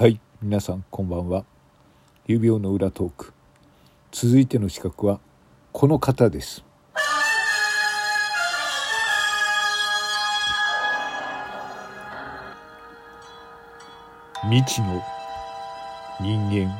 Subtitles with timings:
[0.00, 1.44] はい皆さんこんばんは。
[2.26, 3.34] 指病の裏トーク。
[4.10, 5.20] 続いての資格は
[5.72, 6.64] この方です。
[14.44, 15.02] 未知の
[16.18, 16.74] 人間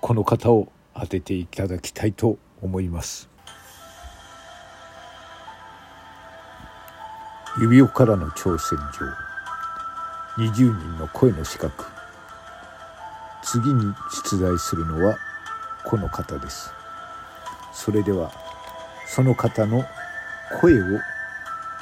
[0.00, 3.28] この方を当てていただきたいと思います。
[7.60, 9.06] 指輪からの挑戦状。
[10.42, 11.99] 20人の声の資格。
[13.42, 13.94] 次に
[14.30, 15.16] 出題するのは
[15.84, 16.72] この方です。
[17.72, 18.30] それでは
[19.06, 19.84] その方の
[20.60, 20.84] 声を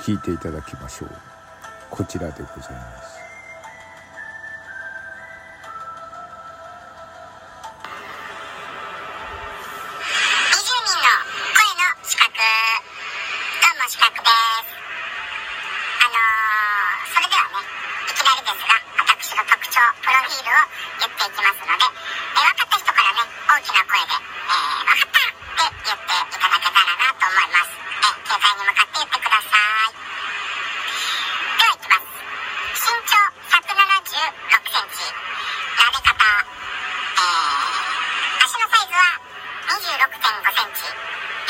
[0.01, 1.11] 聞いていただきましょう。
[1.91, 3.18] こちらでございます。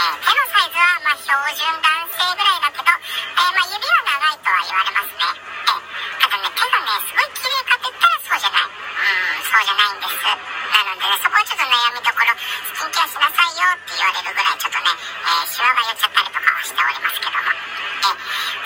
[0.08, 5.28] 手のサイズはま標準男性ぐらいだけど、えー、ま指は長いとは言われますね。
[5.28, 5.84] えー、
[6.16, 8.64] ただね、手がね、すごい綺麗かって言ったらそうじゃない。
[8.64, 10.24] うん、そうじゃないんです。
[10.24, 17.52] なのでね、そこはちょっと悩みどころ、スキンケアしなさいよって言われるぐらい、ちょっとね、えー、シワが寄っちゃったりとかはしておりますけども。
[17.52, 18.16] え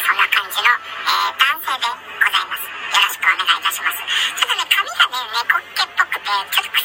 [0.06, 2.70] そんな感じの、え男性でございます。
[2.70, 3.98] よろしくお願いいたします。
[4.38, 6.81] ちょっとね、髪がね、猫っっぽくて、ちょっと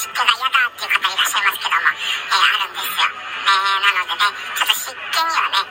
[0.00, 3.04] 湿気が嫌だっていう方いらっしゃいますけども、えー、あるんですよ。
[3.04, 3.52] ね、
[3.84, 5.68] なのでね、ちょっと湿気にはね、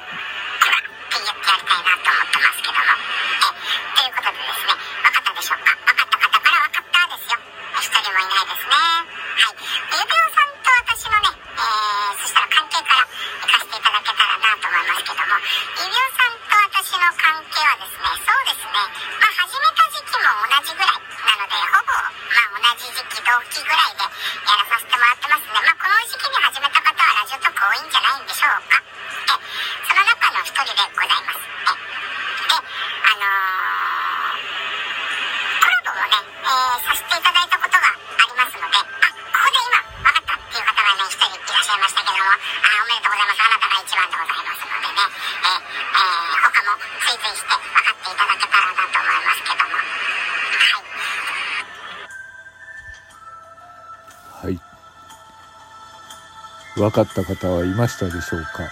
[56.79, 58.69] 分かった方はいましたでしょうか？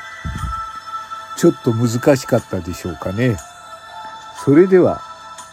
[1.37, 3.37] ちょっと難しかったでしょうかね？
[4.43, 5.01] それでは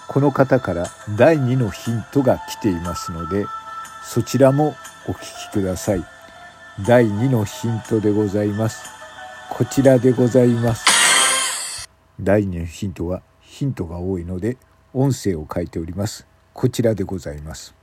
[0.09, 3.47] この方から第2のヒントが来ていますので
[4.05, 4.77] そちらも
[5.09, 6.05] お聞きください。
[6.87, 8.85] 第2のヒントでございます。
[9.51, 11.89] こちらでございます。
[12.21, 14.57] 第2のヒントはヒントが多いので
[14.93, 16.27] 音声を書いております。
[16.53, 17.75] こちらでございます。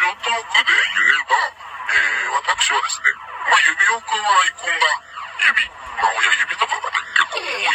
[0.00, 4.96] ジオトークで言えば、えー、私はですね、まあ、指輪くんはアイコンが
[5.44, 7.68] 指、まあ、親指とかが、ね、結構多い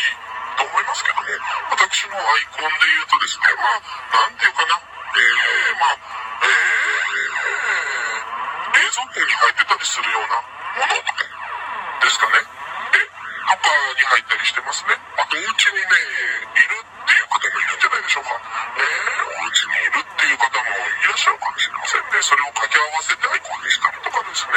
[0.58, 1.30] と思いますけども、
[1.70, 6.02] 私のアイコンで言うとですね、まあ、なんていうかな、えー、まあ、
[6.42, 12.42] えー、冷蔵庫に入ってたりするようなものとかですかね。
[12.42, 14.98] で、とかに入ったりしてますね。
[14.98, 15.94] あと、お家にね、
[16.58, 18.38] いるっていう方もいるんじゃないでしょうか、う
[19.50, 22.22] ちにいるっていう方もいらっしゃるかもしれませんね。
[22.22, 24.54] それを掛け合わせてアイコンにしたりとかですね。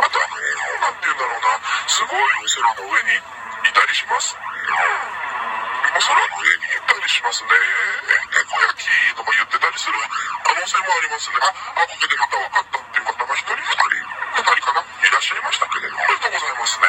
[0.00, 0.40] あと、あの、
[0.80, 4.32] なんて言うんだろうな、すごいお空の上にいたりします。
[4.32, 4.40] お
[6.00, 7.52] 空の上にいたりしますね。
[7.52, 8.88] え、こ焼き
[9.20, 11.36] とか言ってたりする可能性もありますね。
[11.44, 14.00] あ、あ、こけでまた分かったっていう方が一人二人、
[14.32, 16.88] 二人かな、いらっしゃいましたけれど、ありがとうございますね。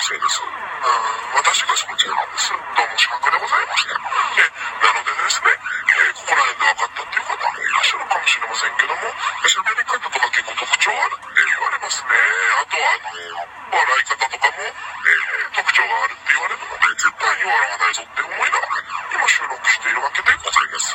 [0.00, 0.38] せいです。
[0.38, 2.54] うん、私がその中なんです。
[2.54, 3.90] どうも四角でございまして。
[3.90, 9.10] で、なのでですね、えー、ここら辺で分かったっていう方もいらっしゃるかもしれませんけども、
[9.48, 12.14] 喋り方とか結構特徴あるって言われますね。
[12.14, 13.26] あとは、あの、
[13.74, 18.86] 笑い方とかも、えー、特徴があるって言われるので、絶対に笑わないぞって思いながら、
[19.18, 20.94] 今収録しているわけでございます。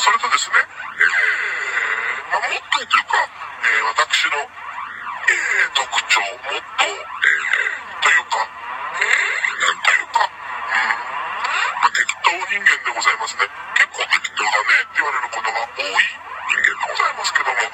[0.00, 7.20] それとですね、えー、まあ、もっとというか、えー、私の、えー、特徴、もっと、えー
[8.00, 10.88] というか、なんというか、うん、
[11.80, 13.44] まあ、適当人間でございますね。
[13.76, 17.70] 結構適当だねって言われることが多い人間でございますけども、えー、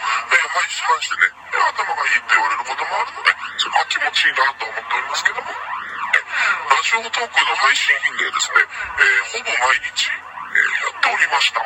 [0.66, 11.62] してね、頭がいいって言われることもあるので、それは気持ちいいなと思っておりますけども、ラジオトークの配信頻度はですね、えー、ほぼ毎日、えー、やっておりました。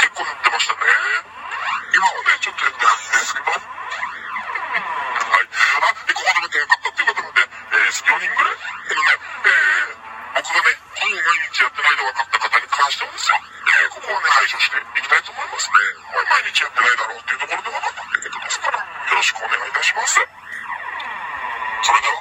[0.00, 0.80] 結構やってましたね。
[1.94, 3.69] 今はね、ちょっとやってないんですけど、
[6.50, 9.14] てよかったっていう方もね、えー、4人ぐらい、けどね、
[9.46, 15.78] えー、僕がね、ほぼ毎日やってないと分かった方に関してはですよ、えー、ここはね、排除していきたいと思いますね。
[16.10, 20.18] まあ、毎日やってないだろうっていうところで分かったっていうことですから、よろしくお願いいたします。
[20.18, 22.18] それでは、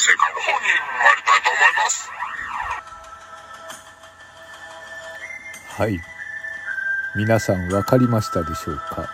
[0.00, 2.08] 正解の方に参りたいと思います。
[5.76, 6.00] はい。
[7.20, 9.04] 皆さん分かりましたでしょうか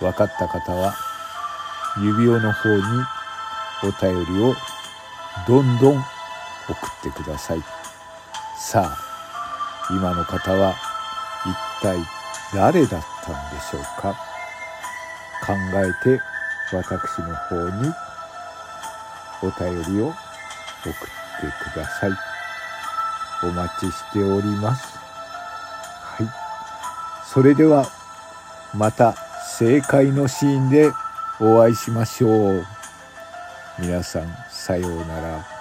[0.00, 1.11] 分かった方は
[2.00, 2.82] 指輪の方に
[3.82, 4.54] お便りを
[5.46, 6.02] どんどん送
[6.72, 7.62] ってください。
[8.58, 8.98] さあ
[9.90, 10.74] 今の方は
[11.44, 11.98] 一体
[12.54, 14.16] 誰だったんでしょうか？
[15.44, 16.20] 考えて
[16.72, 17.92] 私の方に
[19.42, 22.12] お便りを送ってください。
[23.44, 24.96] お待ちしております。
[24.96, 26.28] はい。
[27.26, 27.86] それでは
[28.72, 29.14] また
[29.58, 30.92] 正解のシーンで
[31.44, 32.64] お会いしましょう。
[33.80, 35.51] 皆さんさようなら。